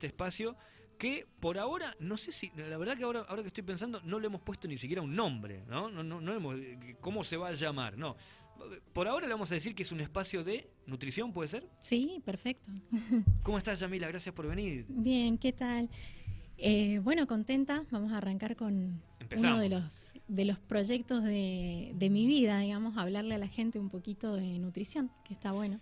[0.00, 0.56] este espacio
[0.96, 4.18] que por ahora, no sé si, la verdad que ahora, ahora que estoy pensando, no
[4.18, 5.90] le hemos puesto ni siquiera un nombre, ¿no?
[5.90, 6.56] No, no, no hemos,
[7.00, 7.98] ¿Cómo se va a llamar?
[7.98, 8.16] No.
[8.92, 11.68] Por ahora le vamos a decir que es un espacio de nutrición, ¿puede ser?
[11.80, 12.70] Sí, perfecto.
[13.42, 14.08] ¿Cómo estás, Yamila?
[14.08, 14.86] Gracias por venir.
[14.88, 15.90] Bien, ¿qué tal?
[16.56, 17.84] Eh, bueno, contenta.
[17.90, 19.02] Vamos a arrancar con
[19.36, 23.78] uno de los, de los proyectos de, de, mi vida, digamos, hablarle a la gente
[23.78, 25.80] un poquito de nutrición, que está bueno.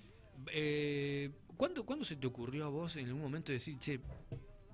[0.52, 4.00] Eh, ¿cuándo, ¿Cuándo se te ocurrió a vos en algún momento decir, che,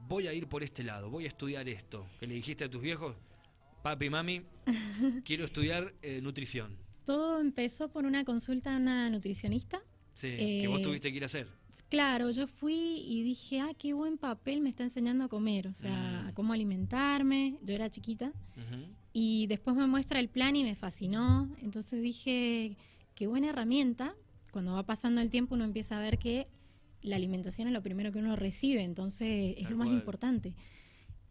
[0.06, 2.06] voy a ir por este lado, voy a estudiar esto.
[2.20, 3.16] Que le dijiste a tus viejos,
[3.82, 4.42] papi, mami,
[5.24, 6.76] quiero estudiar eh, nutrición.
[7.04, 9.82] Todo empezó por una consulta a una nutricionista.
[10.14, 11.48] Sí, que vos eh, tuviste que ir a hacer.
[11.88, 15.74] Claro, yo fui y dije, ah, qué buen papel me está enseñando a comer, o
[15.74, 16.28] sea, mm.
[16.28, 17.58] a cómo alimentarme.
[17.62, 18.32] Yo era chiquita.
[19.12, 21.48] Y después me muestra el plan y me fascinó.
[21.60, 22.76] Entonces dije,
[23.14, 24.14] qué buena herramienta.
[24.52, 26.46] Cuando va pasando el tiempo uno empieza a ver que
[27.04, 30.54] la alimentación es lo primero que uno recibe, entonces es lo más importante.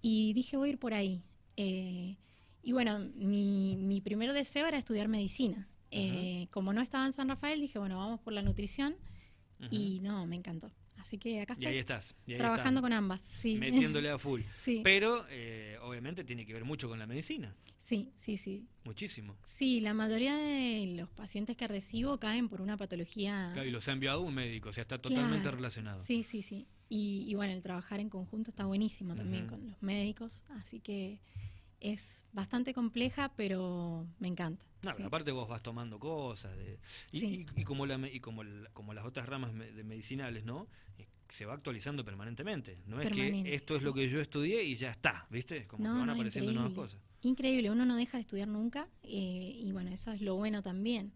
[0.02, 1.24] Y dije, voy a ir por ahí.
[1.58, 2.16] Eh,
[2.62, 5.68] y bueno, mi, mi, primer deseo era estudiar medicina.
[5.90, 8.96] Eh, como no estaba en San Rafael, dije, bueno, vamos por la nutrición.
[9.72, 10.70] Y no, me encantó.
[11.04, 11.66] Así que acá estoy.
[11.66, 12.16] Y ahí estás.
[12.38, 13.58] trabajando con ambas, sí.
[13.58, 14.42] Metiéndole a full.
[14.64, 14.80] sí.
[14.86, 17.54] Pero eh, obviamente tiene que ver mucho con la medicina.
[17.78, 18.66] Sí, sí, sí.
[18.86, 19.36] Muchísimo.
[19.44, 23.50] Sí, la mayoría de los pacientes que recibo caen por una patología.
[23.54, 26.02] Claro, y los ha enviado un médico, o sea, está totalmente relacionado.
[26.02, 26.66] Sí, sí, sí.
[26.88, 31.20] Y, bueno, el trabajar en conjunto está buenísimo también con los médicos, así que
[31.84, 34.66] es bastante compleja, pero me encanta.
[34.82, 36.58] No, aparte vos vas tomando cosas.
[36.58, 36.80] De,
[37.12, 38.42] y, y, como, la, y como,
[38.74, 40.68] como las otras ramas de medicinales, ¿no?
[40.98, 42.82] Eh, se va actualizando permanentemente.
[42.86, 45.68] No es que esto es lo que yo estudié y ya está, ¿viste?
[45.68, 47.00] Como que van apareciendo nuevas cosas.
[47.22, 51.14] Increíble, uno no deja de estudiar nunca eh, y bueno, eso es lo bueno también.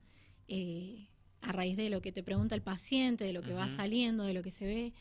[0.48, 1.08] Eh,
[1.42, 4.34] a raíz de lo que te pregunta el paciente, de lo que va saliendo, de
[4.34, 4.94] lo que se ve,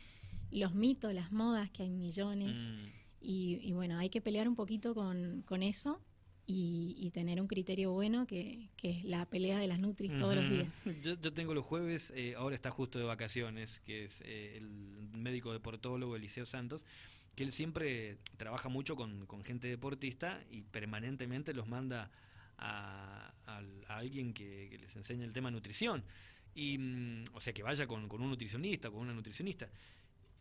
[0.51, 2.56] los mitos, las modas, que hay millones.
[2.56, 2.97] Mm.
[3.20, 6.00] Y, bueno, hay que pelear un poquito con, con eso
[6.47, 10.48] y, tener un criterio bueno que, que, es la pelea de las Nutris todos los
[10.48, 10.68] días.
[11.02, 14.68] Yo, yo, tengo los jueves, eh, ahora está justo de vacaciones, que es eh, el
[15.18, 16.85] médico deportólogo Eliseo Santos,
[17.35, 22.11] que él siempre trabaja mucho con, con gente deportista y permanentemente los manda
[22.58, 26.05] a, a, alguien que, que, les enseñe el tema nutrición.
[26.55, 29.69] Y, mm, o sea, que vaya con, con un nutricionista, con una nutricionista.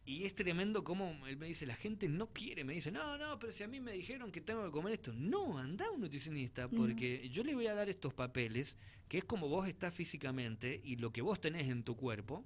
[0.07, 3.39] Y es tremendo como él me dice, la gente no quiere, me dice, no, no,
[3.39, 6.67] pero si a mí me dijeron que tengo que comer esto, no, anda un nutricionista,
[6.67, 8.77] porque yo le voy a dar estos papeles,
[9.07, 12.45] que es como vos estás físicamente y lo que vos tenés en tu cuerpo,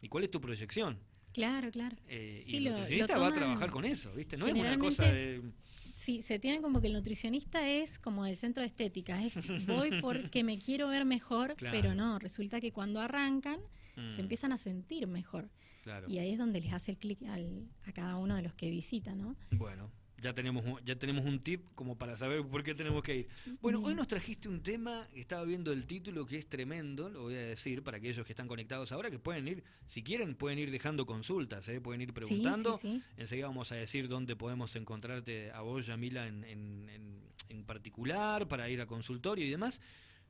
[0.00, 0.98] y cuál es tu proyección.
[1.32, 1.96] Claro, claro.
[2.08, 4.36] Eh, y el nutricionista va a trabajar con eso, ¿viste?
[4.36, 5.42] No es una cosa de...
[5.94, 9.34] Sí, se tiene como que el nutricionista es como el centro de estética, es
[9.66, 13.60] voy porque me quiero ver mejor, pero no, resulta que cuando arrancan
[14.10, 14.20] se mm.
[14.20, 15.48] empiezan a sentir mejor.
[16.08, 19.20] Y ahí es donde les hace el clic a cada uno de los que visitan,
[19.20, 19.36] ¿no?
[19.50, 19.90] Bueno,
[20.20, 23.28] ya tenemos, ya tenemos un tip como para saber por qué tenemos que ir.
[23.60, 27.34] Bueno, hoy nos trajiste un tema, estaba viendo el título que es tremendo, lo voy
[27.34, 30.70] a decir para aquellos que están conectados ahora, que pueden ir, si quieren, pueden ir
[30.70, 31.80] dejando consultas, ¿eh?
[31.80, 32.78] pueden ir preguntando.
[33.16, 38.68] Enseguida vamos a decir dónde podemos encontrarte a vos, Yamila, en, en, en, particular, para
[38.68, 39.80] ir a consultorio y demás,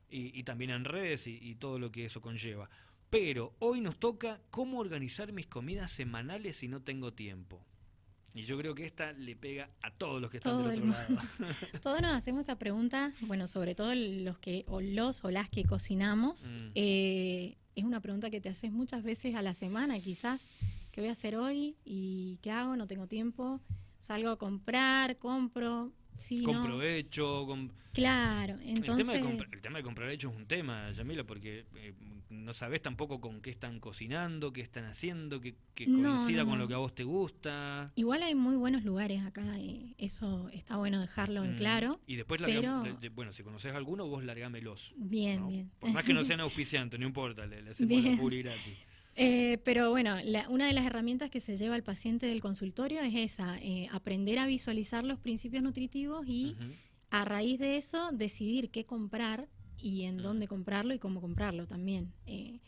[0.09, 2.69] y, también en redes y todo lo que eso conlleva.
[3.11, 7.61] Pero hoy nos toca cómo organizar mis comidas semanales si no tengo tiempo.
[8.33, 11.17] Y yo creo que esta le pega a todos los que están del otro lado.
[11.81, 15.65] todos nos hacemos esta pregunta, bueno, sobre todo los que, o los o las que
[15.65, 16.43] cocinamos.
[16.43, 16.71] Mm.
[16.75, 20.47] Eh, es una pregunta que te haces muchas veces a la semana, quizás.
[20.93, 21.75] ¿Qué voy a hacer hoy?
[21.83, 22.77] ¿Y qué hago?
[22.77, 23.59] No tengo tiempo.
[23.99, 25.91] Salgo a comprar, compro.
[26.15, 27.45] Sí, con provecho.
[27.45, 27.71] Con...
[27.93, 29.07] Claro, entonces...
[29.51, 31.93] El tema, de comprar hecho es un tema, Yamila, porque eh,
[32.29, 36.73] no sabes tampoco con qué están cocinando, qué están haciendo, qué, coincida con lo que
[36.73, 37.91] a vos te gusta.
[37.95, 41.99] Igual hay muy buenos lugares acá, y eso está bueno dejarlo en mm, claro.
[42.07, 42.41] Y después,
[43.13, 44.93] bueno, si conoces alguno, vos largámelos.
[44.95, 45.71] Bien, bien.
[45.79, 48.77] Por más que no sean auspiciantes, no importa, le, hacemos la publi gratis.
[49.15, 50.15] Eh, pero bueno,
[50.49, 54.39] una de las herramientas que se lleva al paciente del consultorio es esa, eh, aprender
[54.39, 56.55] a visualizar los principios nutritivos y
[57.09, 62.13] a raíz de eso decidir qué comprar y en dónde comprarlo y cómo comprarlo también.
[62.25, 62.59] Eh,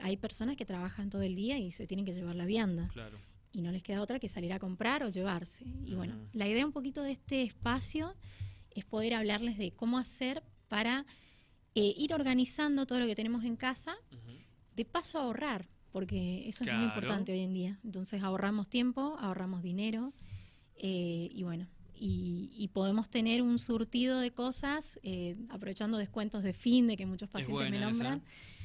[0.00, 2.90] hay personas que trabajan todo el día y se tienen que llevar la vianda.
[3.52, 5.64] Y no les queda otra que salir a comprar o llevarse.
[5.86, 8.14] Y bueno, la idea un poquito de este espacio
[8.70, 11.06] es poder hablarles de cómo hacer para
[11.72, 13.96] ir organizando todo lo que tenemos en casa,
[14.74, 15.66] de paso a ahorrar
[15.96, 17.78] porque eso es muy importante hoy en día.
[17.82, 20.12] Entonces ahorramos tiempo, ahorramos dinero
[20.76, 26.86] eh, y bueno, y, podemos tener un surtido de cosas, eh, aprovechando descuentos de fin,
[26.86, 28.18] de que muchos pacientes me nombran.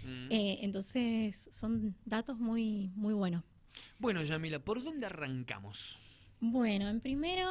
[0.03, 0.29] Mm.
[0.29, 3.45] Eh, entonces son datos muy, muy buenos.
[3.97, 5.97] Bueno, Yamila, ¿por dónde arrancamos?
[6.41, 7.45] Bueno, en primero,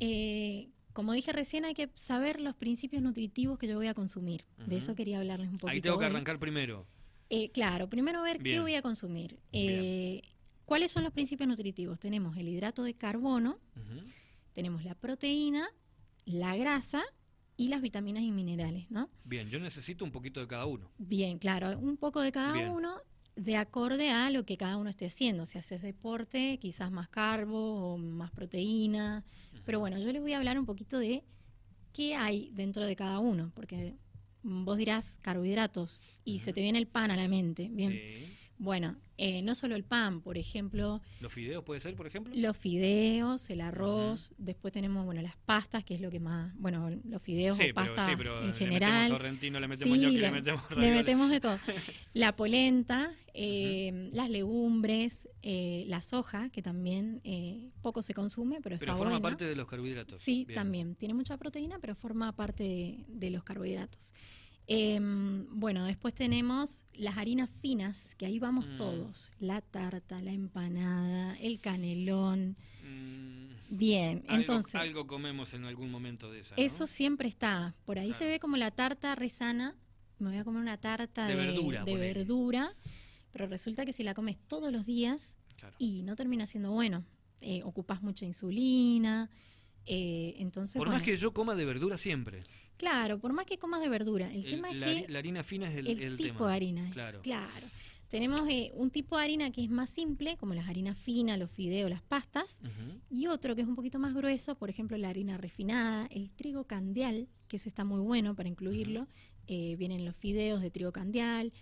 [0.00, 4.44] eh, como dije recién, hay que saber los principios nutritivos que yo voy a consumir.
[4.66, 5.72] De eso quería hablarles un poquito.
[5.72, 6.88] Ahí tengo que arrancar primero.
[7.34, 9.40] Eh, claro, primero ver qué voy a consumir.
[9.52, 10.20] Eh,
[10.66, 11.98] ¿Cuáles son los principios nutritivos?
[11.98, 13.58] Tenemos el hidrato de carbono,
[14.52, 15.66] tenemos la proteína,
[16.26, 17.02] la grasa
[17.56, 19.08] y las vitaminas y minerales, ¿no?
[19.24, 20.90] Bien, yo necesito un poquito de cada uno.
[20.98, 22.98] Bien, claro, un poco de cada uno
[23.34, 25.46] de acorde a lo que cada uno esté haciendo.
[25.46, 29.24] Si haces deporte, quizás más carbo o más proteína.
[29.64, 31.24] Pero bueno, yo les voy a hablar un poquito de
[31.94, 33.96] qué hay dentro de cada uno, porque
[34.42, 37.68] vos dirás carbohidratos y se te viene el pan a la mente.
[37.70, 38.00] Bien.
[38.62, 41.02] Bueno, eh, no solo el pan, por ejemplo.
[41.20, 42.32] ¿Los fideos puede ser, por ejemplo?
[42.36, 44.32] Los fideos, el arroz.
[44.38, 46.56] Después tenemos, bueno, las pastas, que es lo que más.
[46.60, 49.10] Bueno, los fideos o pasta en general.
[49.10, 51.58] Le metemos le metemos sí, le, metemos Le metemos de todo.
[52.14, 57.20] la polenta, eh, las legumbres, eh, la soja, que también
[57.82, 60.20] poco se consume, pero, pero está forma parte de los carbohidratos.
[60.20, 60.94] Sí, también.
[60.94, 64.12] Tiene mucha proteína, pero forma parte de los carbohidratos.
[64.66, 68.76] Em, bueno, después tenemos las harinas finas, que ahí vamos mm.
[68.76, 69.30] todos.
[69.38, 72.56] La tarta, la empanada, el canelón.
[72.84, 73.42] Mm.
[73.70, 74.74] Bien, entonces...
[74.74, 76.54] Algo comemos en algún momento de esa.
[76.56, 77.74] Eso siempre está.
[77.86, 79.74] Por ahí se ve como la tarta resana.
[80.18, 82.76] Me voy a comer una tarta de, verdura, de verdura,
[83.32, 85.36] pero resulta que si la comes todos los días
[85.78, 87.04] y no termina siendo bueno.
[87.40, 89.28] Eh, ocupas mucha insulina.
[89.84, 92.40] Eh, entonces, Por más que yo coma de verdura siempre.
[92.76, 94.32] Claro, por más que comas de verdura.
[94.32, 95.08] El, tema es que.
[95.08, 96.90] La harina fina es el, el, tipo de harina.
[96.90, 97.20] Claro.
[97.22, 97.66] claro.
[98.12, 101.50] Tenemos eh, un tipo de harina que es más simple, como las harinas finas, los
[101.50, 102.58] fideos, las pastas,
[103.08, 106.64] y otro que es un poquito más grueso, por ejemplo, la harina refinada, el trigo
[106.64, 109.08] candial, que ese está muy bueno para incluirlo.
[109.46, 111.54] Eh, vienen los fideos de trigo candial,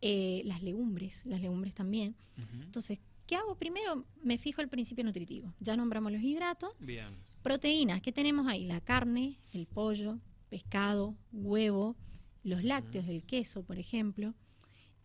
[0.00, 2.14] eh, las legumbres, las legumbres también.
[2.52, 3.56] Entonces, ¿qué hago?
[3.56, 5.52] Primero me fijo el principio nutritivo.
[5.58, 6.70] Ya nombramos los hidratos.
[6.78, 7.16] Bien.
[7.42, 8.64] Proteínas, ¿qué tenemos ahí?
[8.64, 11.96] La carne, el pollo, pescado, huevo,
[12.42, 14.34] los lácteos, el queso, por ejemplo.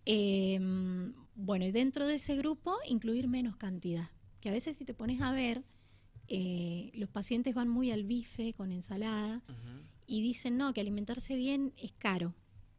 [0.05, 4.09] Em, bueno, y dentro de ese grupo incluir menos cantidad,
[4.39, 5.63] que a veces si te pones a ver,
[6.27, 9.41] eh, los pacientes van muy al bife con ensalada
[10.07, 12.33] y dicen, no, que alimentarse bien es caro,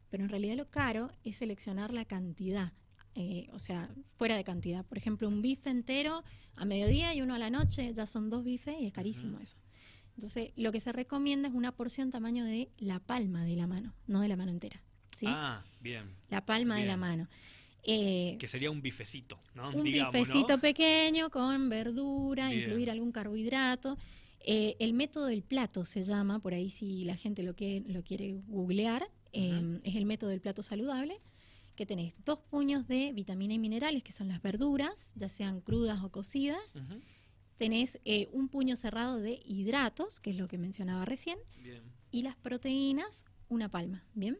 [0.09, 2.73] pero en realidad lo caro es seleccionar la cantidad,
[3.15, 4.85] eh, o sea, fuera de cantidad.
[4.85, 6.23] Por ejemplo, un bife entero
[6.55, 9.57] a mediodía y uno a la noche, ya son dos bifes y es carísimo eso.
[10.15, 13.93] Entonces, lo que se recomienda es una porción tamaño de la palma de la mano,
[14.07, 14.81] no de la mano entera.
[15.15, 15.25] ¿sí?
[15.27, 16.15] Ah, bien.
[16.29, 17.27] La palma de la mano.
[17.85, 19.69] Eh, que sería un bifecito, ¿no?
[19.71, 23.97] Un bifecito pequeño con verdura, incluir algún carbohidrato.
[24.39, 28.03] Eh, el método del plato se llama, por ahí si la gente lo, que, lo
[28.03, 31.19] quiere googlear, em, es el método del plato saludable,
[31.75, 36.03] que tenés dos puños de vitamina y minerales, que son las verduras, ya sean crudas
[36.03, 36.81] o cocidas
[37.57, 41.37] tenés eh, un puño cerrado de hidratos, que es lo que mencionaba recién,
[42.11, 44.37] y las proteínas, una palma, ¿bien?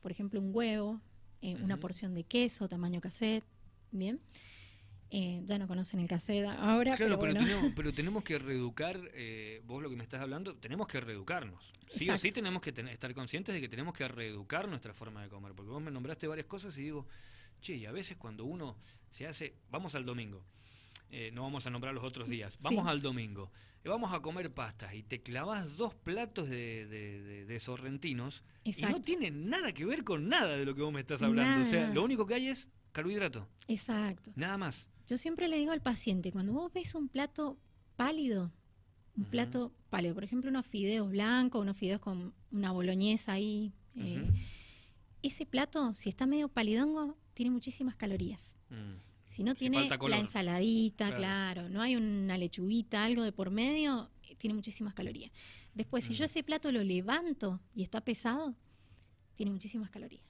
[0.00, 1.00] Por ejemplo, un huevo,
[1.42, 3.44] eh, una porción de queso, tamaño cassette,
[3.90, 4.20] ¿bien?
[5.10, 6.94] Eh, ya no conocen el cassette ahora.
[6.96, 9.00] Claro, pero, pero, tenemos, que reeducar,
[9.64, 11.72] vos lo que me estás hablando, tenemos que reeducarnos.
[11.90, 15.28] Sí o sí tenemos que estar conscientes de que tenemos que reeducar nuestra forma de
[15.28, 17.06] comer, porque vos me nombraste varias cosas y digo,
[17.60, 18.76] che, y a veces cuando uno
[19.10, 20.44] se hace, vamos al domingo,
[21.10, 23.50] eh, no vamos a nombrar los otros días, vamos al domingo,
[23.84, 26.86] y vamos a comer pastas y te clavas dos platos de,
[27.46, 31.00] de, sorrentinos y no tiene nada que ver con nada de lo que vos me
[31.00, 31.62] estás hablando.
[31.62, 33.48] O sea, lo único que hay es carbohidrato.
[33.68, 34.32] Exacto.
[34.34, 34.90] Nada más.
[35.06, 37.58] Yo siempre le digo al paciente, cuando vos ves un plato
[37.96, 38.52] pálido,
[39.16, 44.30] un plato pálido, por ejemplo, unos fideos blancos, unos fideos con una boloñesa ahí, eh,
[45.22, 48.58] ese plato, si está medio palidongo, tiene muchísimas calorías.
[48.70, 49.07] Mm.
[49.28, 51.68] Si no tiene la ensaladita, claro.
[51.68, 55.30] no hay una lechuguita, algo de por medio, eh, tiene muchísimas calorías.
[55.74, 58.56] Después, si yo ese plato lo levanto y está pesado,
[59.36, 60.24] tiene muchísimas calorías.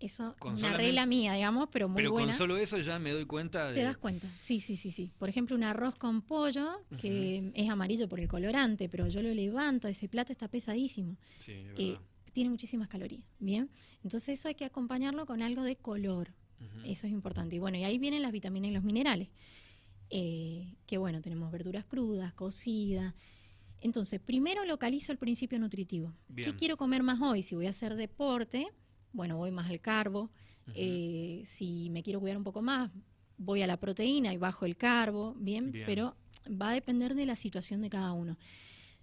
[0.00, 2.26] Eso es una regla mía, digamos, pero muy buena.
[2.26, 3.74] Pero con solo eso ya me doy cuenta de...
[3.74, 5.12] Te das cuenta, sí, sí, sí, sí.
[5.18, 9.34] Por ejemplo, un arroz con pollo, que es amarillo por el colorante, pero yo lo
[9.34, 11.16] levanto, ese plato está pesadísimo.
[11.40, 11.98] Sí, eh,
[12.32, 13.70] tiene muchísimas calorías, ¿bien?
[14.04, 16.32] Entonces eso hay que acompañarlo con algo de color.
[16.84, 17.56] Eso es importante.
[17.56, 19.28] Y bueno, y ahí vienen las vitaminas y los minerales.
[20.10, 23.14] Eh, que bueno, tenemos verduras crudas, cocidas.
[23.80, 26.12] Entonces, primero localizo el principio nutritivo.
[26.34, 27.42] ¿Qué quiero comer más hoy?
[27.42, 28.68] Si voy a hacer deporte,
[29.12, 30.30] bueno, voy más al carbo.
[30.74, 32.90] Eh, si me quiero cuidar un poco más,
[33.38, 36.16] voy a la proteína y bajo el carbo, bien, pero
[36.50, 38.36] va a depender de la situación de cada uno.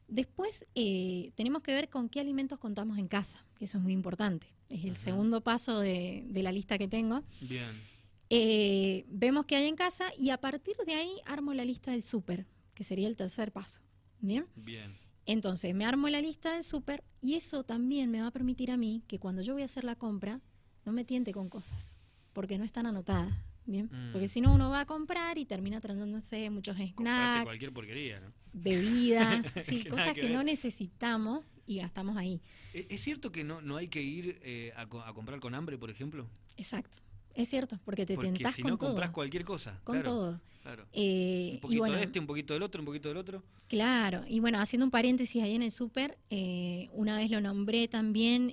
[0.08, 3.94] Después eh, tenemos que ver con qué alimentos contamos en casa, que eso es muy
[3.94, 4.48] importante.
[4.70, 7.24] Es el segundo paso de, la lista que tengo.
[7.42, 7.82] Bien.
[8.30, 12.04] Eh, vemos qué hay en casa y a partir de ahí armo la lista del
[12.04, 12.46] súper.
[12.74, 13.80] que sería el tercer paso.
[14.20, 14.48] ¿Bien?
[14.56, 14.98] Bien.
[15.26, 18.78] Entonces, me armo la lista del súper y eso también me va a permitir a
[18.78, 20.42] mí que cuando yo voy a hacer la compra,
[20.86, 21.96] no me tiente con cosas,
[22.34, 23.34] porque no están anotadas.
[23.68, 24.12] Bien, Mm.
[24.12, 28.20] porque si no uno va a comprar y termina tratándose muchos Compraste snacks, cualquier porquería,
[28.20, 28.32] ¿no?
[28.54, 32.42] bebidas, sí, Que cosas que que, no necesitamos y gastamos ahí.
[32.74, 35.56] ¿Es es cierto que no, no hay que ir eh, a, co- a comprar con
[35.56, 36.28] hambre, por ejemplo?
[36.58, 37.00] Exacto,
[37.34, 38.90] es cierto, porque te Porque tentás si con no todo.
[38.90, 39.80] compras cualquier cosa.
[39.84, 40.42] Con claro, todo.
[40.62, 40.86] Claro.
[40.94, 43.44] Eh, Un y poquito bueno, de este, un poquito del otro, un poquito del otro.
[43.68, 47.88] Claro, y bueno, haciendo un paréntesis ahí en el súper, eh, una vez lo nombré
[47.88, 48.52] también,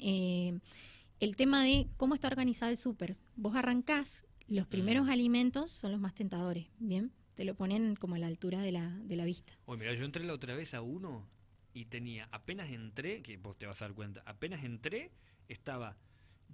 [1.21, 3.17] el tema de cómo está organizado el súper.
[3.37, 5.11] Vos arrancás, los primeros Mm.
[5.11, 7.13] alimentos son los más tentadores, ¿bien?
[7.35, 9.53] Te lo ponen como a la altura de la, de la vista.
[9.65, 11.27] Oye, mira, yo entré la otra vez a uno
[11.75, 15.11] y tenía, apenas entré, que vos te vas a dar cuenta, apenas entré,
[15.49, 15.97] estaba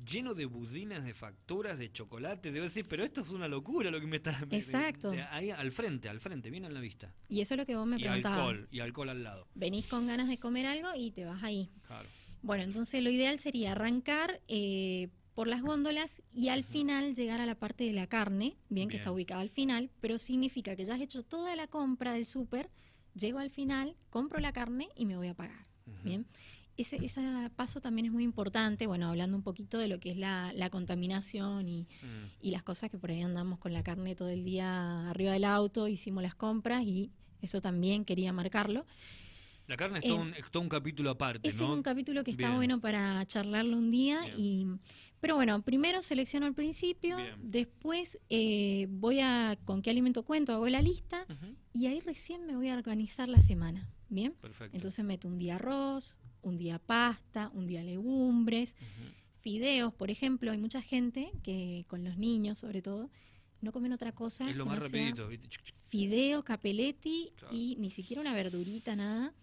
[0.08, 2.52] lleno de budines, de facturas, de chocolate.
[2.52, 4.38] Debo decir, pero esto es una locura lo que me está...
[4.50, 5.12] Exacto.
[5.30, 7.12] ahí al frente, al frente, bien en la vista.
[7.28, 8.38] Y eso es lo que vos me y preguntabas.
[8.38, 9.48] alcohol, y alcohol al lado.
[9.56, 11.68] Venís con ganas de comer algo y te vas ahí.
[11.88, 12.08] Claro.
[12.42, 17.46] Bueno, entonces lo ideal sería arrancar eh, por las góndolas y al final llegar a
[17.46, 19.00] la parte de la carne, bien, que Bien.
[19.02, 22.70] está ubicada al final, pero significa que ya has hecho toda la compra del súper,
[23.14, 25.64] llego al final, compro la carne y me voy a pagar.
[25.86, 25.96] Ujú.
[26.02, 26.26] Bien.
[26.76, 27.20] Ese, ese
[27.54, 30.70] paso también es muy importante, bueno, hablando un poquito de lo que es la, la
[30.70, 32.26] contaminación y, Mm.
[32.42, 35.44] y las cosas que por ahí andamos con la carne todo el día arriba del
[35.44, 38.86] auto, hicimos las compras y eso también quería marcarlo.
[39.68, 41.64] La carne es, Eh, todo, un, es todo un capítulo aparte, Ese ¿no?
[41.66, 42.56] es un capítulo que está Bien.
[42.56, 44.22] bueno para charlarlo un día.
[44.22, 44.34] Bien.
[44.38, 44.66] y
[45.20, 47.34] Pero bueno, primero selecciono al principio, Bien.
[47.42, 51.26] después eh, voy a con qué alimento cuento, hago la lista
[51.72, 53.88] y ahí recién me voy a organizar la semana.
[54.10, 54.76] Bien, Perfecto.
[54.76, 58.74] entonces meto un día arroz, un día pasta, un día legumbres,
[59.40, 60.50] fideos, por ejemplo.
[60.52, 63.10] Hay mucha gente que con los niños, sobre todo,
[63.60, 64.48] no comen otra cosa.
[64.48, 65.26] Es lo más rapidito.
[65.28, 65.48] ¿viste?
[65.48, 65.76] Chuc, chuc.
[65.88, 67.54] fideo, capeletti Claro.
[67.54, 69.34] y ni siquiera una verdurita, nada.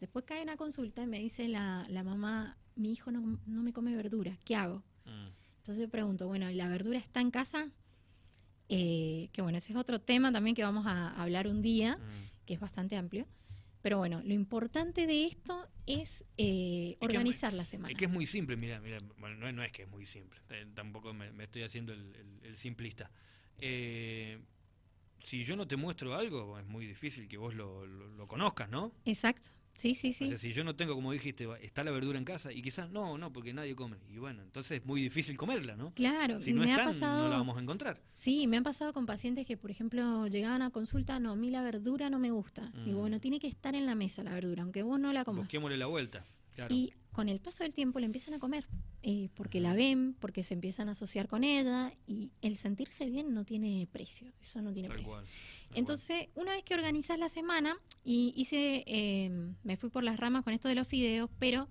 [0.00, 3.72] Después caen a consulta y me dice la, la mamá, mi hijo no, no me
[3.72, 4.82] come verdura, ¿qué hago?
[5.08, 5.28] Mm.
[5.58, 7.68] Entonces yo pregunto, bueno, ¿y ¿la verdura está en casa?
[8.68, 12.44] Eh, que bueno, ese es otro tema también que vamos a hablar un día, Mm.
[12.46, 13.26] que es bastante amplio.
[13.80, 17.92] Pero bueno, lo importante de esto es eh, organizar la semana.
[17.92, 20.04] Es que es muy simple, mira, mira, bueno, no, es- no es que es muy
[20.06, 23.10] simple, eh, tampoco me, me estoy haciendo el, el- el simplista.
[23.58, 24.38] Eh,
[25.22, 28.68] si yo no te muestro algo, es muy difícil que vos lo, lo- lo conozcas,
[28.68, 28.92] ¿no?
[29.04, 30.28] Exacto, sí, sí, O sí.
[30.28, 33.16] sea, si yo no tengo, como dijiste, está la verdura en casa y quizás no,
[33.16, 33.96] no, porque nadie come.
[34.12, 35.92] Y bueno, entonces es muy difícil comerla, ¿no?
[35.94, 37.24] Claro, Si no me está, ha pasado...
[37.24, 38.02] no la vamos a encontrar.
[38.12, 41.50] Sí, me han pasado con pacientes que, por ejemplo, llegaban a consulta, no, a mí
[41.50, 42.70] la verdura no me gusta.
[42.84, 43.00] Digo, Mm.
[43.00, 45.44] bueno, tiene que estar en la mesa la verdura, aunque vos no la comas.
[45.44, 46.24] Busquémosle la vuelta.
[46.58, 46.74] Claro.
[46.74, 48.66] Y con el paso del tiempo la empiezan a comer,
[49.04, 53.32] eh, porque la ven, porque se empiezan a asociar con ella, y el sentirse bien
[53.32, 55.12] no tiene precio, eso no tiene Tal precio.
[55.14, 55.24] cual.
[55.74, 59.30] Entonces, una vez que organizas la semana, y hice, eh,
[59.62, 61.68] me fui por las ramas con esto de los fideos, pero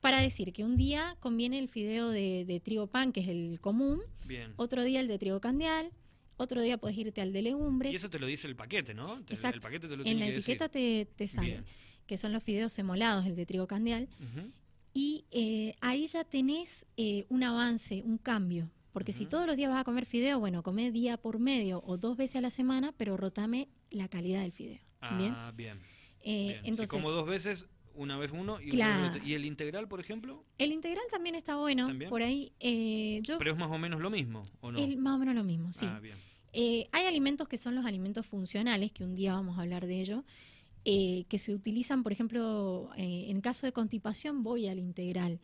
[0.00, 3.60] para decir que un día conviene el fideo de, de trigo pan, que es el
[3.60, 4.02] común.
[4.26, 4.54] Bien.
[4.56, 5.92] otro día el de trigo candeal,
[6.36, 7.92] otro día puedes irte al de legumbres.
[7.92, 9.18] Y eso te lo dice el paquete, ¿no?
[9.28, 9.56] Exacto.
[9.56, 11.06] El paquete te lo en la que etiqueta decir.
[11.06, 11.64] te, te sale, Bien.
[12.06, 14.08] Que son los fideos semolados, el de trigo candeal.
[14.20, 14.50] Ujú.
[14.92, 18.70] Y eh, ahí ya tenés eh, un avance, un cambio.
[18.92, 19.30] Porque si Ujú.
[19.30, 22.36] todos los días vas a comer fideo, bueno, comé día por medio o dos veces
[22.36, 24.80] a la semana, pero rotame la calidad del fideo.
[25.16, 25.34] ¿Bien?
[25.34, 25.78] Ah, bien.
[26.20, 26.58] Eh, bien.
[26.62, 29.08] entonces, si como dos veces, una vez uno y Claro.
[29.08, 29.22] otro.
[29.22, 30.44] ¿Y el integral, por ejemplo?
[30.58, 31.88] el integral también está bueno.
[31.88, 32.08] ¿También?
[32.08, 33.38] Por ahí, eh, yo.
[33.38, 34.78] Pero es más o menos lo mismo, ¿o no?
[34.78, 35.86] Es más o menos lo mismo, sí.
[35.88, 36.16] Ah, bien.
[36.52, 40.00] Eh, hay alimentos que son los alimentos funcionales, que un día vamos a hablar de
[40.00, 40.24] ello,
[40.84, 45.40] eh, que se utilizan, por ejemplo, eh, en caso de constipación voy al integral.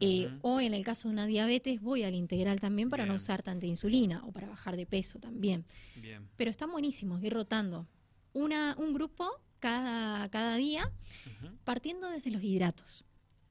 [0.00, 0.28] Eh.
[0.42, 3.64] O en el caso de una diabetes voy al integral también para no usar tanta
[3.64, 5.64] insulina o para bajar de peso también.
[5.96, 6.28] Bien.
[6.36, 7.86] Pero están buenísimos, ir rotando
[8.34, 10.92] una, un grupo cada, cada día,
[11.64, 13.04] partiendo desde los hidratos.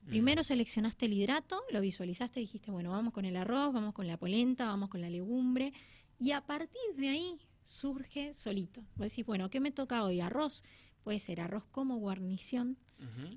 [0.05, 4.17] Primero seleccionaste el hidrato, lo visualizaste, dijiste, bueno, vamos con el arroz, vamos con la
[4.17, 5.71] polenta, vamos con la legumbre,
[6.19, 8.81] y a partir de ahí surge solito.
[8.95, 10.19] Vos decís, bueno, ¿qué me toca hoy?
[10.19, 10.63] Arroz.
[11.03, 12.77] Puede ser arroz como guarnición,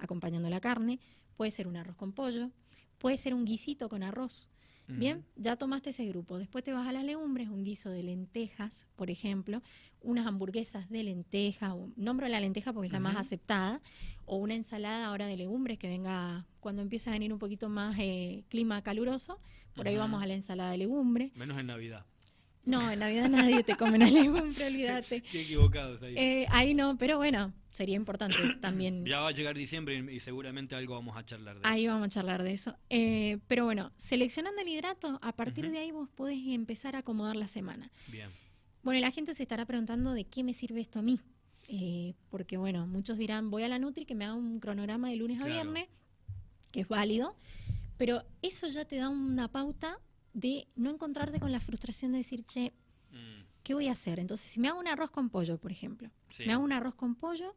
[0.01, 1.01] acompañando la carne,
[1.37, 2.51] puede ser un arroz con pollo,
[2.99, 4.49] puede ser un guisito con arroz.
[4.89, 6.39] Bien, ya tomaste ese grupo.
[6.39, 9.61] Después te vas a las legumbres, un guiso de lentejas, por ejemplo,
[10.01, 13.81] unas hamburguesas de lenteja, o- nombro la lenteja porque es la más aceptada,
[14.27, 17.97] o una ensalada ahora de legumbres que venga cuando empieza a venir un poquito más
[17.99, 19.41] eh, clima caluroso.
[19.75, 21.33] Por ahí vamos a la ensalada de legumbre.
[21.35, 22.07] Menos en Navidad.
[22.67, 25.23] No, en Navidad nadie te come una legumbre, olvídate.
[25.23, 26.15] Qué equivocados ahí.
[26.17, 30.75] Eh, ahí no, pero bueno, sería importante también Ya va a llegar diciembre y, seguramente
[30.75, 31.95] algo vamos a charlar de Ahí eso.
[31.95, 32.77] vamos a charlar de eso.
[32.91, 37.37] Eh, pero bueno, seleccionando el hidrato, a partir de ahí vos podés empezar a acomodar
[37.37, 37.93] la semana.
[38.09, 38.31] Bien.
[38.83, 41.21] Bueno, y la gente se estará preguntando de qué me sirve esto a mí.
[41.69, 45.17] Eh, porque bueno, muchos dirán, voy a la Nutri que me haga un cronograma de
[45.17, 45.87] lunes a viernes,
[46.73, 47.37] que es válido,
[47.97, 49.99] pero eso ya te da una pauta
[50.37, 52.75] de no encontrarte con la frustración de decir, che,
[53.11, 53.63] mm.
[53.63, 54.19] ¿qué voy a hacer?
[54.19, 57.15] Entonces, si me hago un arroz con pollo, por ejemplo, me hago un arroz con
[57.15, 57.57] pollo,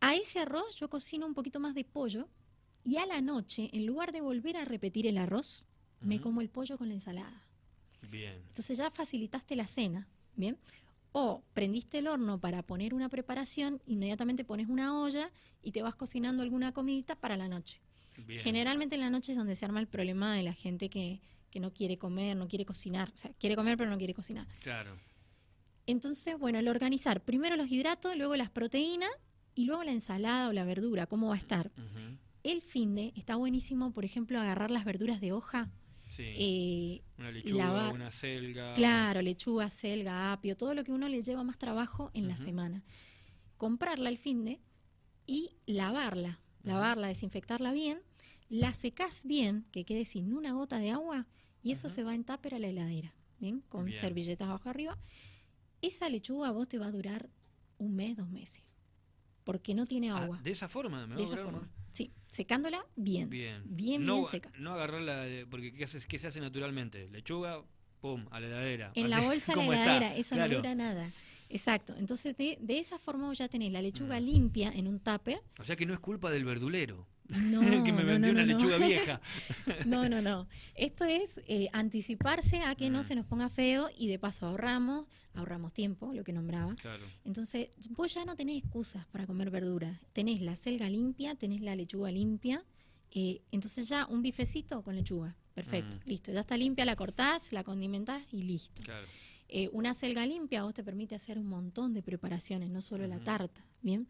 [0.00, 2.28] a ese arroz yo cocino un poquito más de pollo
[2.82, 5.66] y a la noche, en lugar de volver a repetir el arroz,
[6.00, 7.44] me como el pollo con la ensalada.
[8.10, 8.34] Bien.
[8.48, 10.58] Entonces ya facilitaste la cena, ¿bien?
[11.12, 15.30] O prendiste el horno para poner una preparación, inmediatamente pones una olla
[15.62, 17.80] y te vas cocinando alguna comidita para la noche.
[18.26, 21.20] Generalmente en la noche es donde se arma el problema de la gente que,
[21.50, 23.10] que no quiere comer, no quiere cocinar.
[23.14, 24.46] O sea, quiere comer pero no quiere cocinar.
[24.62, 24.96] Claro.
[25.86, 29.10] Entonces, bueno, el organizar primero los hidratos, luego las proteínas
[29.54, 31.70] y luego la ensalada o la verdura, cómo va a estar.
[32.42, 35.70] El fin de está buenísimo, por ejemplo, agarrar las verduras de hoja.
[36.10, 36.24] Sí.
[36.36, 38.74] Eh, una lechuga, una selga.
[38.74, 42.82] Claro, lechuga, selga, apio, todo lo que uno le lleva más trabajo en la semana.
[43.56, 44.60] Comprarla el fin de
[45.26, 48.00] y lavarla, lavarla, desinfectarla bien,
[48.48, 51.26] la secás bien, que quede sin una gota de agua
[51.62, 53.62] y eso se va en tupper a la heladera, ¿bien?
[53.68, 54.98] Con servilletas abajo arriba.
[55.82, 57.28] Esa lechuga a vos te va a durar
[57.78, 58.62] un mes, dos meses
[59.48, 60.38] porque no tiene ah, agua.
[60.44, 61.66] de esa forma, me de esa forma.
[61.90, 63.30] Sí, secándola bien.
[63.30, 64.52] Bien, bien, no, bien seca.
[64.58, 67.08] No agarrarla, porque ¿qué, hace, ¿qué se hace naturalmente?
[67.08, 67.62] Lechuga,
[67.98, 68.92] pum, a la heladera.
[68.94, 71.10] En la bolsa a la heladera, eso no dura nada.
[71.48, 74.22] Exacto, entonces de, de, esa forma ya tenés la lechuga mm.
[74.22, 75.40] limpia en un tupper.
[75.58, 77.06] O sea que no es culpa del verdulero.
[77.28, 79.20] No, que me vendió una lechuga vieja.
[79.86, 80.48] No, no, no.
[80.74, 83.04] Esto es eh, anticiparse a que no mm.
[83.04, 86.74] se nos ponga feo y de paso ahorramos, ahorramos tiempo, lo que nombraba.
[86.76, 87.04] Claro.
[87.24, 90.00] Entonces, vos ya no tenés excusas para comer verdura.
[90.12, 92.64] Tenés la selga limpia, tenés la lechuga limpia.
[93.10, 95.36] Eh, entonces ya un bifecito con lechuga.
[95.54, 96.08] Perfecto, mm.
[96.08, 96.32] listo.
[96.32, 98.82] Ya está limpia, la cortás, la condimentás y listo.
[98.82, 99.06] Claro.
[99.48, 103.18] Eh, una selga limpia vos te permite hacer un montón de preparaciones, no solo la
[103.18, 104.06] tarta, ¿bien?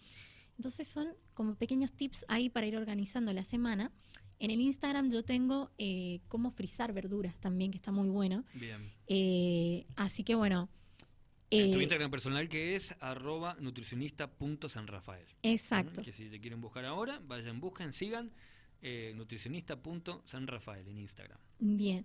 [0.57, 1.09] Entonces son
[1.39, 3.93] como pequeños tips ahí para ir organizando la semana.
[4.41, 8.45] En el Instagram yo tengo eh, cómo frizar verduras también, que está muy bueno.
[8.55, 8.91] Bien.
[9.07, 10.69] Eh, así que bueno.
[11.51, 15.29] En tu Instagram personal que es arroba nutricionista.sanrafael.
[15.45, 16.03] Exacto.
[16.03, 18.33] Que si te quieren buscar ahora, vayan, busquen, sigan
[19.15, 21.39] nutricionista.sanrafael en Instagram.
[21.61, 22.05] Bien.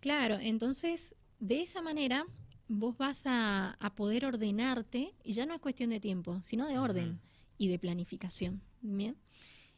[0.00, 2.26] Claro, entonces de esa manera
[2.68, 7.18] vos vas a, poder ordenarte, y ya no es cuestión de tiempo, sino de orden
[7.56, 8.60] y de planificación.
[8.84, 9.16] Bien.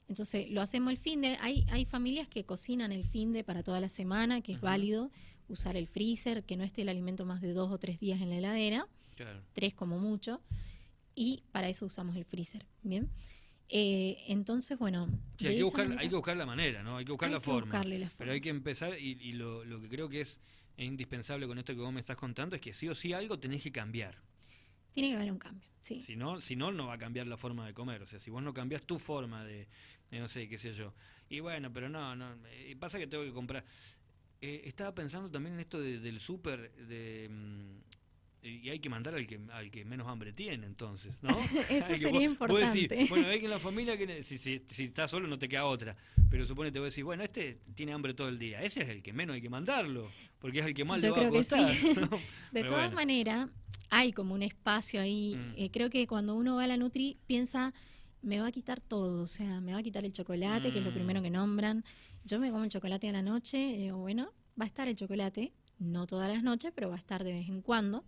[0.09, 1.37] Entonces, lo hacemos el fin de.
[1.41, 5.11] Hay, hay familias que cocinan el fin de para toda la semana, que es válido
[5.49, 8.31] usar el freezer, que no esté el alimento más de dos o tres días en
[8.31, 8.89] la heladera,
[9.53, 10.41] tres como mucho,
[11.15, 12.67] y para eso usamos el freezer.
[12.83, 13.09] Bien.
[13.69, 15.09] Eh, entonces, bueno.
[15.41, 16.99] hay, que buscar, hay que buscar la manera, ¿no?
[16.99, 17.83] Hay que buscar la, forma,
[18.17, 20.41] Pero hay que empezar, y, y lo, lo, que creo que es
[20.77, 23.63] indispensable con esto que vos me estás contando es que sí o sí algo tenés
[23.63, 24.21] que cambiar.
[24.97, 25.69] Tiene que haber un cambio.
[25.83, 28.01] Si no, si no, no va a cambiar la forma de comer.
[28.01, 29.69] O sea, si vos no cambias tu forma de,
[30.11, 30.95] no sé, qué sé yo.
[31.29, 32.35] Y bueno, pero no, no.
[32.81, 33.63] pasa que tengo que comprar.
[34.41, 37.86] Eh, estaba pensando también en esto del súper, de, mm,
[38.47, 41.31] y hay que mandar al que al que menos hambre tiene entonces no
[41.69, 43.07] eso sería importante.
[43.09, 45.65] bueno hay que en la familia que si, si, si, estás solo no te queda
[45.65, 45.97] otra
[46.31, 48.89] pero supone te voy a decir bueno este tiene hambre todo el día ese es
[48.89, 51.71] el que menos hay que mandarlo porque es el que más le va a costar
[52.53, 53.49] de todas maneras
[53.91, 55.55] hay como un espacio ahí mm.
[55.57, 57.75] eh, creo que cuando uno va a la Nutri piensa
[58.23, 60.85] me va a quitar todo o sea me va a quitar el chocolate que es
[60.85, 60.95] lo mm.
[60.95, 61.85] primero que nombran.
[62.25, 64.97] Yo me como el chocolate a la noche y digo bueno va a estar el
[64.97, 68.05] chocolate no todas las noches, pero va a estar de vez en cuando.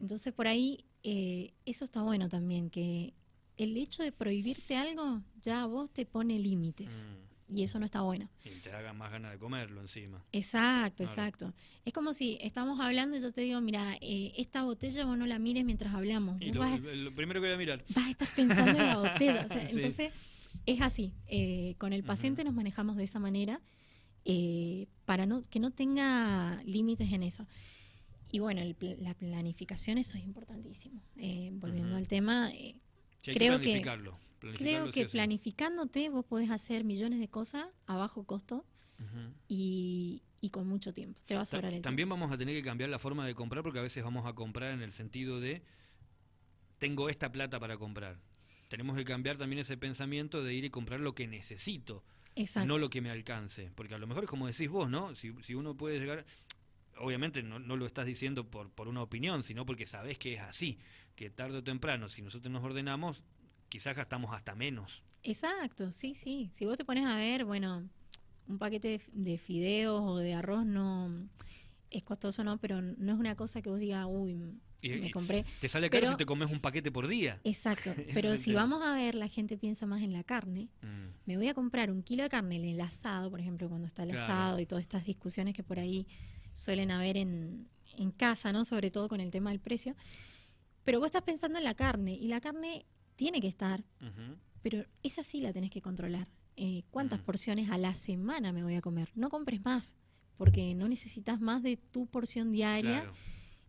[0.00, 3.14] Entonces por ahí eh, eso está bueno también, que
[3.56, 7.06] el hecho de prohibirte algo ya a vos te pone límites.
[7.08, 7.28] Mm.
[7.50, 8.28] Y eso no está bueno.
[8.44, 10.22] Y te haga más ganas de comerlo encima.
[10.32, 11.54] Exacto, exacto.
[11.82, 15.26] Es como si estamos hablando y yo te digo, mira, eh, esta botella vos no
[15.26, 16.38] la mires mientras hablamos.
[16.42, 16.60] Y lo,
[17.14, 17.84] primero que voy a mirar.
[17.94, 19.46] Vas a estar pensando en la botella.
[19.50, 20.12] Entonces,
[20.66, 21.14] es así.
[21.26, 23.62] Eh, con el paciente nos manejamos de esa manera
[24.30, 27.46] eh, para no, que no tenga límites en eso.
[28.30, 28.60] Y bueno,
[28.98, 31.00] la planificación, eso es importantísimo.
[31.16, 32.78] Eh, volviendo al tema, eh,
[33.22, 33.82] creo que,
[34.58, 38.66] creo que planificándote vos podés hacer millones de cosas a bajo costo
[39.48, 41.18] y, y, con mucho tiempo.
[41.24, 43.62] Te va a sobrar el También vamos a tener que cambiar la forma de comprar
[43.62, 45.62] porque a veces vamos a comprar en el sentido de
[46.78, 48.18] tengo esta plata para comprar.
[48.68, 52.04] Tenemos que cambiar también ese pensamiento de ir y comprar lo que necesito
[52.64, 53.70] no lo que me alcance.
[53.74, 55.14] Porque a lo mejor es como decís vos, ¿no?
[55.14, 56.24] Si, si uno puede llegar,
[56.98, 60.40] obviamente no, no, lo estás diciendo por, por una opinión, sino porque sabes que es
[60.40, 60.78] así,
[61.14, 63.22] que tarde o temprano, si nosotros nos ordenamos,
[63.68, 65.02] quizás gastamos hasta menos.
[65.22, 66.50] Exacto, sí, sí.
[66.52, 67.88] Si vos te pones a ver, bueno,
[68.48, 71.28] un paquete de, fideos o de arroz no
[71.90, 72.58] es costoso, ¿no?
[72.58, 74.38] Pero no es una cosa que vos digas, uy,
[74.82, 75.44] me compré.
[75.60, 77.40] Te sale caro si te comes un paquete por día.
[77.44, 77.94] Exacto.
[78.14, 80.68] pero si vamos a ver, la gente piensa más en la carne.
[80.82, 81.08] Mm.
[81.26, 84.04] Me voy a comprar un kilo de carne en el asado, por ejemplo, cuando está
[84.04, 86.06] el asado y todas estas discusiones que por ahí
[86.54, 88.64] suelen haber en, en casa, ¿no?
[88.64, 89.94] Sobre todo con el tema del precio.
[90.84, 92.86] Pero vos estás pensando en la carne y la carne
[93.16, 93.84] tiene que estar,
[94.62, 96.28] pero esa sí la tenés que controlar.
[96.56, 97.24] Eh, ¿Cuántas mm.
[97.24, 99.10] porciones a la semana me voy a comer?
[99.14, 99.96] No compres más,
[100.36, 103.12] porque no necesitas más de tu porción diaria.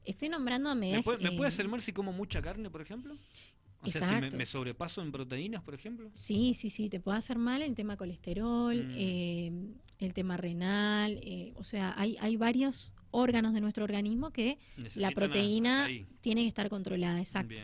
[0.06, 0.76] Estoy nombrando a.
[0.76, 3.18] ¿Me, puede, ¿Me puede hacer mal si como mucha carne, por ejemplo?
[3.82, 6.10] O sea, si me, sobrepaso en proteínas, por ejemplo.
[6.12, 8.92] Sí, sí, sí, te puede hacer mal el tema colesterol, mm.
[8.94, 9.52] eh,
[10.00, 14.58] el tema renal, eh, o sea, hay, hay varios órganos de nuestro organismo que
[14.96, 15.88] la proteína
[16.22, 17.62] tiene que estar controlada, exacto.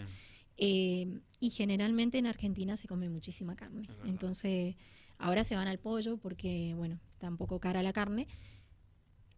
[0.57, 3.87] Eh, y generalmente en Argentina se come muchísima carne.
[4.05, 4.75] Entonces,
[5.17, 8.27] ahora se van al pollo porque, bueno, está un poco cara la carne.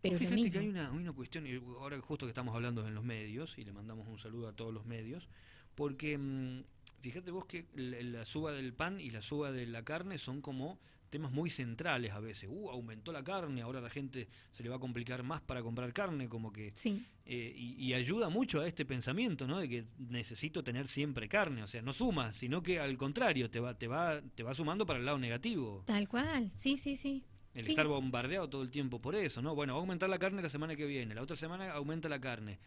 [0.10, 1.46] Pero fíjate que hay una, una cuestión,
[1.80, 4.74] ahora justo que estamos hablando en los medios, y le mandamos un saludo a todos
[4.74, 5.28] los medios,
[5.76, 6.64] porque mm,
[7.02, 10.80] fíjate vos que la, suba del pan y la suba de la carne son como
[11.10, 12.50] temas muy centrales a veces.
[12.52, 15.94] Uh, aumentó la carne, ahora la gente se le va a complicar más para comprar
[15.94, 16.74] carne, como que...
[16.76, 17.06] Sí.
[17.26, 19.60] Eh, y, ayuda mucho a este pensamiento, ¿no?
[19.60, 23.60] De que necesito tener siempre carne, o sea, no suma, sino que al contrario, te
[23.60, 25.84] va, te va, te va sumando para el lado negativo.
[25.86, 27.26] Tal cual, sí, sí, sí.
[27.58, 29.56] El estar bombardeado todo el tiempo por eso, ¿no?
[29.56, 32.20] Bueno, va a aumentar la carne la semana que viene, la otra semana aumenta la
[32.20, 32.60] carne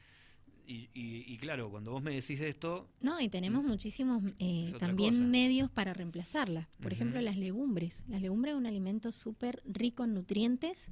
[0.72, 2.88] y, claro, cuando vos me decís esto...
[3.00, 6.68] No, y tenemos mm, muchísimos eh, también medios para reemplazarla.
[6.80, 8.04] Por ejemplo, las legumbres.
[8.08, 10.88] Las legumbres es un alimento súper rico en nutrientes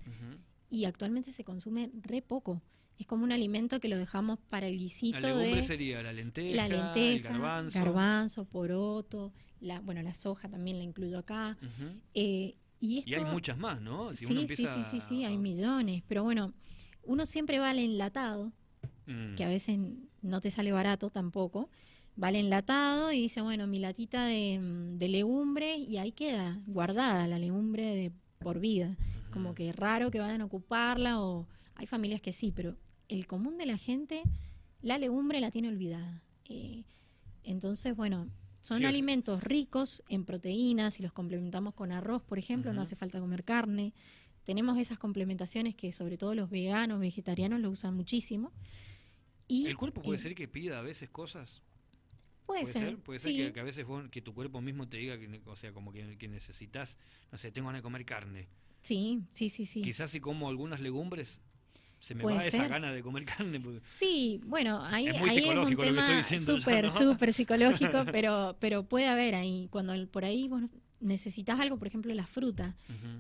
[0.71, 2.63] y actualmente se consume re poco.
[2.99, 5.21] Es como un alimento que lo dejamos para el guisito.
[5.21, 7.79] La legumbre sería la lenteja, el garbanzo.
[7.79, 11.57] garbanzo, poroto, la, bueno, la soja también la incluyo acá.
[12.15, 14.15] Eh, y, hay muchas más, ¿no?
[14.15, 16.03] sí, sí, sí, sí, sí, hay millones.
[16.07, 16.53] Pero bueno,
[17.05, 18.53] uno siempre va al enlatado
[19.37, 19.51] que a mm.
[19.51, 19.79] veces
[20.21, 21.71] no te sale barato tampoco,
[22.17, 27.39] vale enlatado y dice, bueno, mi latita de, mm, legumbre y ahí queda guardada la
[27.39, 28.97] legumbre de por vida.
[29.33, 32.77] Como que raro que vayan a ocuparla o hay familias que sí, pero
[33.09, 34.23] el común de la gente
[34.83, 36.23] la legumbre la tiene olvidada.
[36.45, 36.85] Eh,
[37.45, 38.29] entonces, bueno,
[38.69, 43.19] son alimentos ricos en proteínas, si los complementamos con arroz, por ejemplo, no hace falta
[43.19, 43.95] comer carne.
[44.45, 48.53] Tenemos esas complementaciones que sobre todo los veganos, vegetarianos lo usan muchísimo.
[49.49, 51.63] ¿El cuerpo puede ser que pida a veces cosas?
[52.45, 52.99] Puede, ser.
[52.99, 55.91] Puede ser que, a veces que tu cuerpo mismo te diga, que, o sea, como
[55.91, 56.99] que, necesitas,
[57.33, 58.49] no sé, tengo ganas de comer carne.
[58.83, 59.81] Sí, sí, sí, sí.
[59.81, 61.41] Quizás si como algunas legumbres,
[62.01, 63.61] se me va esa gana de comer carne.
[63.97, 69.35] Sí, bueno, ahí es, ahí es un tema súper, súper psicológico, pero, pero puede haber
[69.35, 72.77] ahí, cuando por ahí bueno, necesitas algo, por ejemplo, la fruta.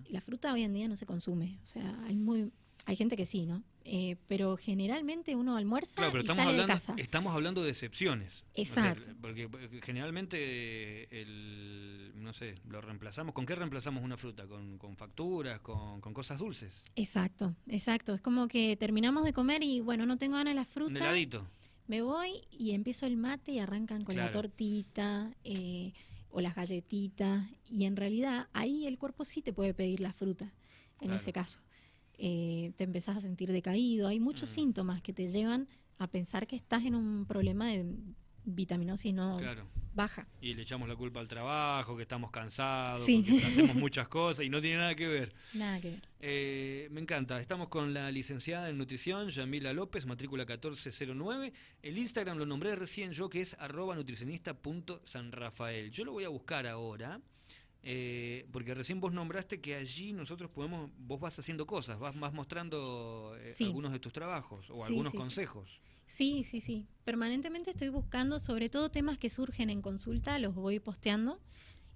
[0.09, 2.51] La fruta hoy en día no se consume, o sea, hay muy
[2.89, 3.63] hay gente que sí, ¿no?
[3.85, 6.95] Eh, pero generalmente uno almuerza y sale hablando, de casa.
[6.97, 8.47] Estamos hablando de excepciones.
[8.55, 9.11] Exacto.
[9.21, 9.47] porque,
[9.83, 13.35] generalmente, el, no sé, lo reemplazamos.
[13.35, 14.47] ¿Con qué reemplazamos una fruta?
[14.47, 15.61] ¿Con, facturas?
[15.61, 16.87] Con, cosas dulces?
[16.97, 18.15] Exacto, exacto.
[18.15, 20.93] Es como que terminamos de comer y, bueno, no tengo ganas de la fruta.
[20.93, 21.47] Un heladito.
[21.89, 25.93] Me voy y empiezo el mate y arrancan con la tortita eh,
[26.31, 27.47] o las galletitas.
[27.71, 30.55] Y en realidad ahí el cuerpo sí te puede pedir la fruta,
[31.03, 31.61] en ese caso.
[32.19, 34.09] Eh, te empezás a sentir decaído.
[34.09, 34.55] Hay muchos mm.
[34.55, 37.87] síntomas que te llevan a pensar que estás en un problema de
[38.45, 39.39] vitaminosis no
[39.95, 40.27] baja.
[40.41, 44.49] Y le echamos la culpa al trabajo, que estamos cansados, porque hacemos muchas cosas y
[44.49, 45.35] no tiene nada que ver.
[45.55, 46.09] Nada que ver.
[46.21, 47.41] Eh, me encanta.
[47.41, 51.53] Estamos con la licenciada en nutrición, Yamila López, matrícula 1409.
[51.83, 55.91] El Instagram lo nombré recién yo, que es arroba nutricionista.sanrafael.
[55.91, 57.21] Yo lo voy a buscar ahora.
[57.83, 62.33] Eh, porque recién vos nombraste que allí nosotros podemos, vos vas haciendo cosas, vas, más
[62.33, 65.81] mostrando eh, algunos de tus trabajos o algunos consejos.
[66.07, 66.87] Sí, sí, sí.
[67.05, 71.41] Permanentemente estoy buscando, sobre todo temas que surgen en consulta, los voy posteando,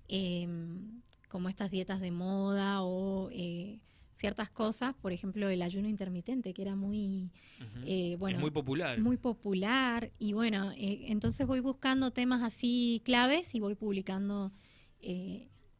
[0.08, 3.80] em, como estas dietas de moda o eh,
[4.12, 7.30] ciertas cosas, por ejemplo el ayuno intermitente, que era muy,
[8.18, 9.00] bueno, muy popular.
[9.00, 10.12] Muy popular.
[10.18, 14.52] Y bueno, entonces voy buscando temas así claves y voy publicando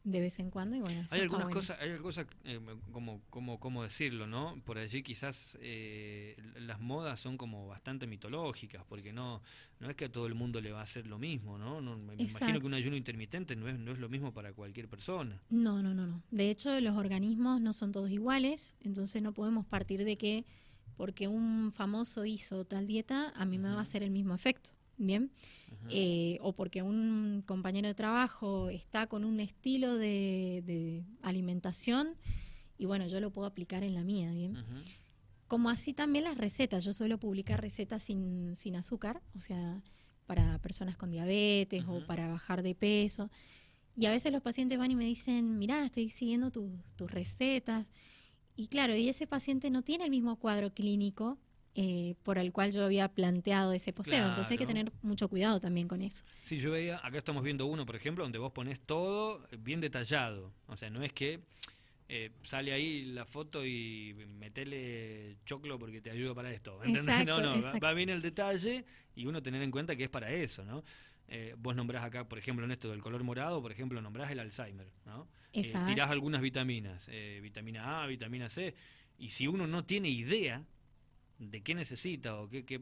[0.03, 2.59] de vez en cuando y bueno hay algunas cosas hay cosas eh,
[2.91, 8.83] como como cómo decirlo no por allí quizás eh, las modas son como bastante mitológicas
[8.85, 9.41] porque no
[9.79, 12.15] no es que a todo el mundo le va a hacer lo mismo no, me
[12.15, 15.41] imagino que un ayuno intermitente no es no es lo mismo para cualquier persona.
[15.49, 16.21] No no no no.
[16.31, 20.45] De hecho los organismos no son todos iguales entonces no podemos partir de que
[20.97, 24.69] porque un famoso hizo tal dieta a mí me va a hacer el mismo efecto
[25.05, 25.31] bien
[25.89, 32.15] eh, o porque un compañero de trabajo está con un estilo de, alimentación
[32.77, 34.57] y bueno, yo lo puedo aplicar en la mía, ¿bien?
[35.47, 36.83] como así también las recetas.
[36.83, 39.83] Yo suelo publicar recetas sin, sin azúcar, o sea,
[40.25, 43.29] para personas con diabetes o para bajar de peso.
[43.95, 47.85] Y a veces los pacientes van y me dicen, mirá, estoy siguiendo tus recetas.
[48.55, 51.37] Y claro, y ese paciente no tiene el mismo cuadro clínico
[51.75, 54.27] eh, por el cual yo había planteado ese posteo.
[54.27, 56.23] Entonces hay que tener mucho cuidado también con eso.
[56.45, 60.51] Sí, yo veía, acá estamos viendo uno, por ejemplo, donde vos pones todo bien detallado.
[60.67, 61.39] O sea, no es que
[62.09, 66.79] eh, sale ahí la foto y metele choclo porque te ayuda para esto.
[66.85, 70.63] no, no, va, bien el detalle y uno tener en cuenta que es para eso,
[70.63, 70.83] ¿no?
[71.27, 74.39] Eh, vos nombrás acá, por ejemplo, en esto del color morado, por ejemplo, nombrás el
[74.39, 75.27] Alzheimer, ¿no?
[75.53, 77.09] Eh, tirás algunas vitaminas,
[77.41, 78.75] vitamina A, vitamina C,
[79.17, 80.63] y si uno no tiene idea
[81.39, 82.81] de qué necesita o qué,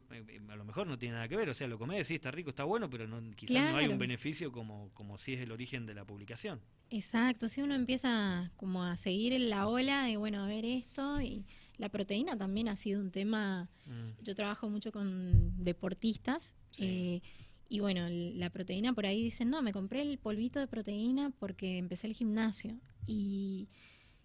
[0.49, 2.49] a lo mejor no tiene nada que ver, o sea, lo comés, sí, está rico,
[2.49, 5.85] está bueno, pero no, quizás no hay un beneficio como, como si es el origen
[5.85, 6.59] de la publicación.
[6.89, 11.21] Exacto, si uno empieza como a seguir en la ola de, bueno, a ver esto
[11.21, 11.45] y
[11.77, 14.23] la proteína también ha sido un tema, mm.
[14.23, 17.21] yo trabajo mucho con deportistas eh,
[17.69, 21.77] y bueno, la proteína por ahí dicen, no, me compré el polvito de proteína porque
[21.77, 23.69] empecé el gimnasio y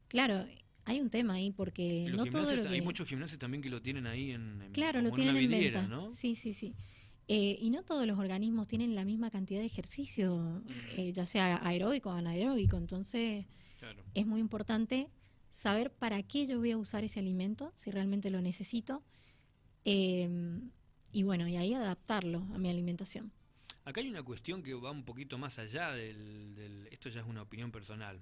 [0.09, 0.45] claro,
[0.87, 4.31] hay un tema ahí porque no todo Hay muchos gimnasios también que lo tienen ahí
[4.31, 5.83] en, claro, lo tienen en venta.
[5.83, 6.09] ¿no?
[6.11, 6.75] Sí, sí, sí.
[7.27, 10.68] Eh, y no todos los organismos tienen la misma cantidad de ejercicio, mm.
[10.96, 12.77] eh, ya sea aeróbico o anaeróbico.
[12.77, 13.46] Entonces,
[14.14, 15.09] es muy importante
[15.51, 19.03] saber para qué yo voy a usar ese alimento, si realmente lo necesito.
[19.85, 20.70] Em,
[21.11, 23.33] y bueno, y ahí adaptarlo a mi alimentación.
[23.85, 26.88] Acá hay una cuestión que va un poquito más allá del...
[26.92, 28.20] esto ya es una opinión personal.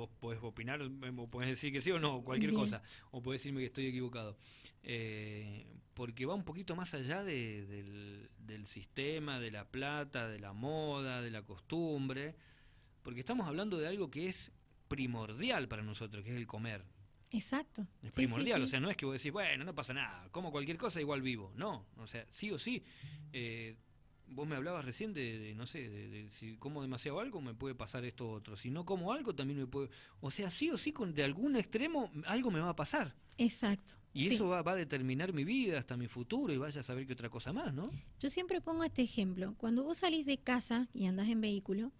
[0.00, 0.80] Vos podés opinar,
[1.30, 2.82] podés decir que sí o no, cualquier cosa.
[3.10, 4.36] O podés decirme que estoy equivocado.
[4.82, 8.30] Eh, porque va un poquito más allá del,
[8.64, 12.34] sistema, de la plata, de la moda, de la costumbre,
[13.02, 14.52] porque estamos hablando de algo que es
[14.88, 16.84] primordial para nosotros, que es el comer.
[17.32, 17.86] Exacto.
[18.02, 20.78] Es primordial, o sea, no es que vos decís, bueno, no pasa nada, como cualquier
[20.78, 21.52] cosa, igual vivo.
[21.56, 22.82] No, o sea, sí o sí.
[23.32, 23.76] Eh,
[24.30, 28.04] vos me hablabas recién de, no sé, de, si como demasiado algo me puede pasar
[28.04, 28.56] esto otro.
[28.56, 29.90] Si no como algo también me puede...
[30.20, 33.14] O sea, sí o sí, con, de algún extremo algo me va a pasar.
[33.38, 33.94] Exacto.
[34.12, 37.06] Y eso va, va, a determinar mi vida, hasta mi futuro, y vaya a saber
[37.06, 37.90] qué otra cosa más, ¿no?
[38.18, 39.54] Yo siempre pongo este ejemplo.
[39.56, 41.92] Cuando vos salís de casa y andás en vehículo,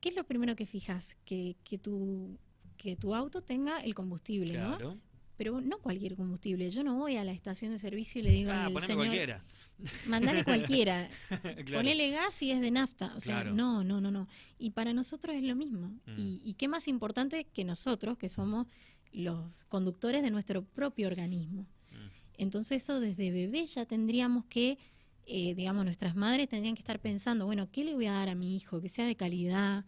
[0.00, 1.16] ¿qué es lo primero que fijas?
[1.24, 2.38] Que, que, tu,
[2.76, 4.98] que tu auto tenga el combustible, ¿no?
[5.36, 6.68] Pero no cualquier combustible.
[6.70, 8.98] Yo no voy a la estación de servicio y le digo ah, al señor...
[8.98, 9.44] cualquiera.
[10.06, 11.08] Mandale cualquiera.
[11.72, 13.12] Ponele gas y es de nafta.
[13.16, 14.28] O sea, no, no, no, no.
[14.58, 15.88] Y para nosotros es lo mismo.
[16.06, 16.18] Mm.
[16.18, 18.66] Y, y qué más importante que nosotros, que somos
[19.14, 21.62] los conductores de nuestro propio organismo.
[21.62, 22.08] Mm.
[22.38, 24.78] Entonces eso desde bebé ya tendríamos que,
[25.26, 28.34] eh, digamos, nuestras madres tendrían que estar pensando, bueno, ¿qué le voy a dar a
[28.34, 28.80] mi hijo?
[28.80, 29.84] Que sea de calidad.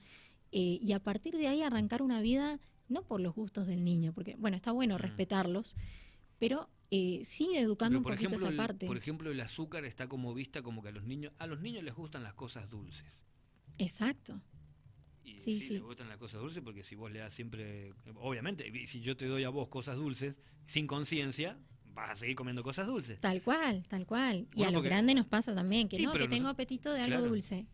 [0.53, 4.12] Eh, y a partir de ahí arrancar una vida, no por los gustos del niño,
[4.12, 4.99] porque, bueno, está bueno mm.
[4.99, 5.75] respetarlos,
[6.38, 8.87] pero eh, sí educando un poquito esa parte.
[8.87, 11.83] por ejemplo, el azúcar está como vista como que a los niños, a los niños
[11.83, 13.20] les gustan las cosas dulces.
[13.79, 14.40] Exacto
[15.38, 19.01] sí, sí, le gustan las cosas dulces porque si vos le das siempre, obviamente, si
[19.01, 21.59] yo te doy a vos cosas dulces sin conciencia,
[21.94, 23.20] vas a seguir comiendo cosas dulces.
[23.20, 24.46] Tal cual, tal cual.
[24.55, 27.66] y a los grandes nos pasa también, que no, que tengo apetito de algo dulce.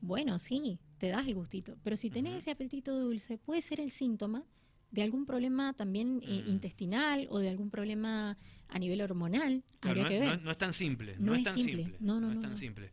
[0.00, 3.90] Bueno, sí, te das el gustito, pero si tenés ese apetito dulce, puede ser el
[3.90, 4.44] síntoma
[4.90, 6.50] de algún problema también eh, mm.
[6.50, 9.62] intestinal o de algún problema a nivel hormonal.
[9.82, 10.42] no, que ver.
[10.42, 11.96] No, es tan simple, no, es, tan simple.
[12.00, 12.90] No, no, es tan simple.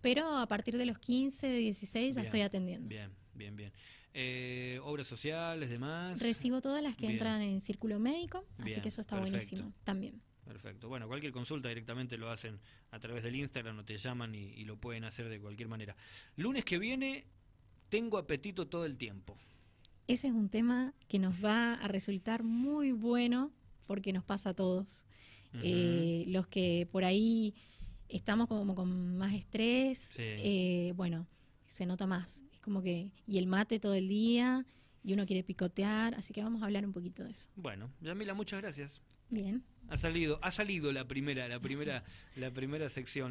[0.00, 2.88] pero a partir de los 15, 16 ya Bien, estoy atendiendo.
[2.88, 3.72] Bien, bien, bien.
[4.12, 6.20] Eh, obras sociales, demás.
[6.20, 7.12] Recibo todas las que Bien.
[7.14, 9.36] entran en círculo médico, así que eso está perfecto.
[9.38, 10.22] buenísimo también.
[10.44, 10.88] Perfecto.
[10.88, 12.60] Bueno, cualquier consulta directamente lo hacen
[12.92, 15.96] a través del Instagram o te llaman y, y lo pueden hacer de cualquier manera.
[16.36, 17.24] Lunes que viene
[17.88, 19.36] tengo apetito todo el tiempo.
[20.06, 23.50] Ese es un tema que nos va a resultar muy bueno
[23.86, 25.04] porque nos pasa a todos.
[25.62, 27.54] Eh, los que por ahí
[28.08, 30.22] estamos como con más estrés, Sí.
[30.22, 31.28] eh, bueno,
[31.68, 32.42] se nota más.
[32.52, 34.66] Es como que, y el mate todo el día,
[35.04, 37.48] y uno quiere picotear, así que vamos a hablar un poquito de eso.
[37.56, 39.00] Bueno, Yamila, muchas gracias.
[39.30, 39.62] Bien.
[39.88, 42.04] Ha salido, ha salido la primera, la primera,
[42.36, 43.22] la primera sección.